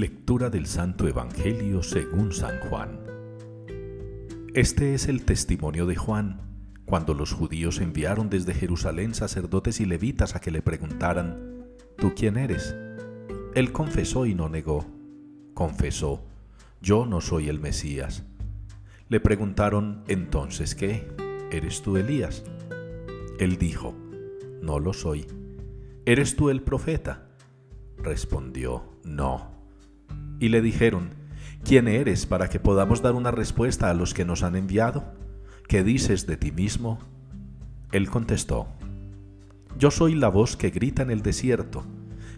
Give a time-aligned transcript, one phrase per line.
[0.00, 3.00] Lectura del Santo Evangelio según San Juan.
[4.54, 6.40] Este es el testimonio de Juan,
[6.86, 11.66] cuando los judíos enviaron desde Jerusalén sacerdotes y levitas a que le preguntaran,
[11.98, 12.74] ¿tú quién eres?
[13.54, 14.86] Él confesó y no negó.
[15.52, 16.24] Confesó,
[16.80, 18.24] yo no soy el Mesías.
[19.10, 21.06] Le preguntaron, entonces, ¿qué?
[21.50, 22.42] ¿Eres tú Elías?
[23.38, 23.94] Él dijo,
[24.62, 25.26] no lo soy.
[26.06, 27.28] ¿Eres tú el profeta?
[27.98, 29.59] Respondió, no.
[30.40, 31.10] Y le dijeron,
[31.62, 35.04] ¿quién eres para que podamos dar una respuesta a los que nos han enviado?
[35.68, 36.98] ¿Qué dices de ti mismo?
[37.92, 38.66] Él contestó,
[39.78, 41.84] Yo soy la voz que grita en el desierto,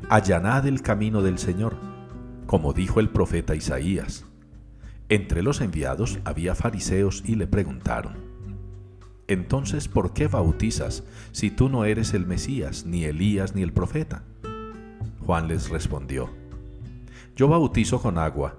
[0.09, 1.77] allanad el camino del Señor,
[2.47, 4.27] como dijo el profeta Isaías.
[5.09, 8.15] Entre los enviados había fariseos y le preguntaron,
[9.29, 14.25] Entonces, ¿por qué bautizas si tú no eres el Mesías, ni Elías, ni el profeta?
[15.21, 16.42] Juan les respondió,
[17.35, 18.59] Yo bautizo con agua,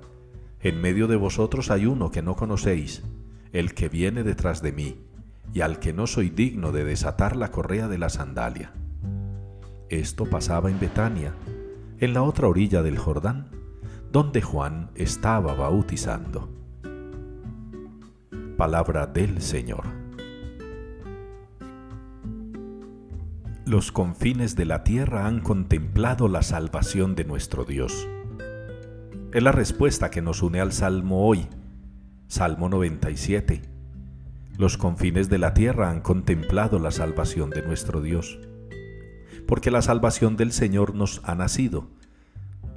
[0.59, 3.03] en medio de vosotros hay uno que no conocéis,
[3.51, 4.97] el que viene detrás de mí,
[5.53, 8.73] y al que no soy digno de desatar la correa de la sandalia.
[9.89, 11.33] Esto pasaba en Betania,
[11.99, 13.49] en la otra orilla del Jordán,
[14.11, 16.49] donde Juan estaba bautizando.
[18.57, 20.03] Palabra del Señor.
[23.65, 28.07] los confines de la tierra han contemplado la salvación de nuestro Dios.
[29.33, 31.47] Es la respuesta que nos une al Salmo hoy,
[32.27, 33.63] Salmo 97.
[34.59, 38.37] Los confines de la tierra han contemplado la salvación de nuestro Dios.
[39.47, 41.87] Porque la salvación del Señor nos ha nacido.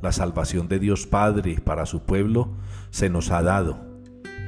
[0.01, 2.49] La salvación de Dios Padre para su pueblo
[2.89, 3.79] se nos ha dado.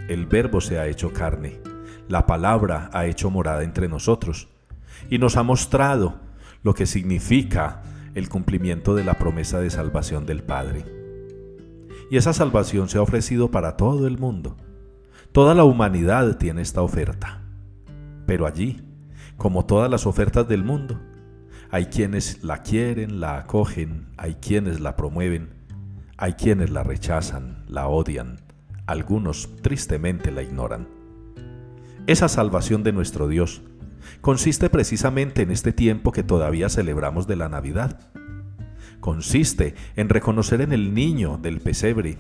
[0.09, 1.61] El Verbo se ha hecho carne.
[2.09, 4.48] La palabra ha hecho morada entre nosotros
[5.11, 6.23] y nos ha mostrado
[6.62, 7.83] lo que significa
[8.14, 10.98] el cumplimiento de la promesa de salvación del Padre.
[12.11, 14.57] Y esa salvación se ha ofrecido para todo el mundo.
[15.33, 17.42] Toda la humanidad tiene esta oferta.
[18.27, 18.83] Pero allí,
[19.36, 21.01] como todas las ofertas del mundo,
[21.70, 25.51] hay quienes la quieren, la acogen, hay quienes la promueven,
[26.17, 28.40] hay quienes la rechazan, la odian,
[28.86, 30.89] algunos tristemente la ignoran.
[32.07, 33.61] Esa salvación de nuestro Dios
[34.23, 38.01] consiste precisamente en este tiempo que todavía celebramos de la Navidad.
[39.01, 42.19] Consiste en reconocer en el niño del pesebre,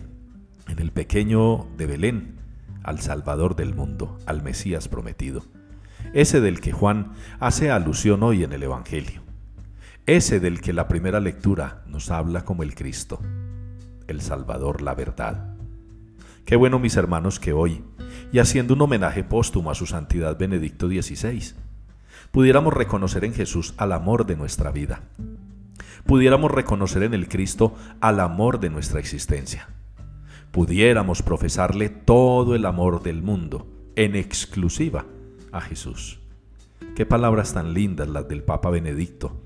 [0.68, 2.36] en el pequeño de Belén,
[2.84, 5.44] al Salvador del mundo, al Mesías prometido,
[6.14, 9.22] ese del que Juan hace alusión hoy en el Evangelio,
[10.06, 13.20] ese del que la primera lectura nos habla como el Cristo,
[14.06, 15.56] el Salvador, la verdad.
[16.44, 17.84] Qué bueno, mis hermanos, que hoy,
[18.32, 21.54] y haciendo un homenaje póstumo a su santidad Benedicto XVI,
[22.30, 25.02] pudiéramos reconocer en Jesús al amor de nuestra vida.
[26.04, 29.68] Pudiéramos reconocer en el Cristo al amor de nuestra existencia.
[30.50, 33.66] Pudiéramos profesarle todo el amor del mundo,
[33.96, 35.06] en exclusiva
[35.52, 36.20] a Jesús.
[36.94, 39.40] Qué palabras tan lindas las del Papa Benedicto,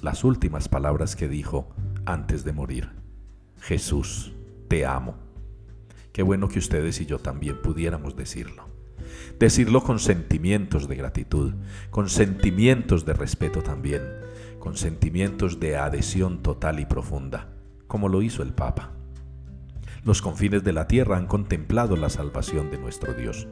[0.00, 1.68] las últimas palabras que dijo
[2.04, 2.90] antes de morir.
[3.60, 4.32] Jesús,
[4.68, 5.16] te amo.
[6.12, 8.64] Qué bueno que ustedes y yo también pudiéramos decirlo.
[9.38, 11.54] Decirlo con sentimientos de gratitud,
[11.90, 14.02] con sentimientos de respeto también,
[14.66, 17.50] con sentimientos de adhesión total y profunda,
[17.86, 18.90] como lo hizo el Papa.
[20.02, 23.46] Los confines de la tierra han contemplado la salvación de nuestro Dios.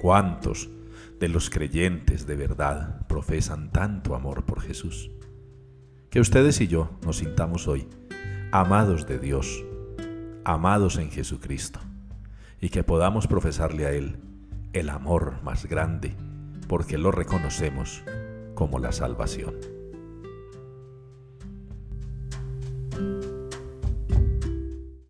[0.00, 0.70] ¿Cuántos
[1.18, 5.10] de los creyentes de verdad profesan tanto amor por Jesús?
[6.08, 7.88] Que ustedes y yo nos sintamos hoy
[8.52, 9.64] amados de Dios,
[10.44, 11.80] amados en Jesucristo,
[12.60, 14.20] y que podamos profesarle a Él
[14.72, 16.14] el amor más grande,
[16.68, 18.04] porque lo reconocemos
[18.54, 19.81] como la salvación.